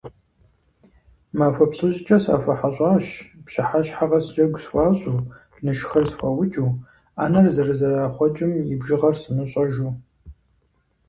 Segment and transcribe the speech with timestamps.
[1.37, 3.05] Махуэ плӀыщӀкӀэ сахуэхьэщӀащ,
[3.45, 5.17] пщыхьэщхьэ къэс джэгу схуащӀу,
[5.63, 6.69] нышхэр схуаукӀыу,
[7.15, 9.89] Ӏэнэр зэрызэрахъуэкӏым и бжыгъэр сымыщӏэжу.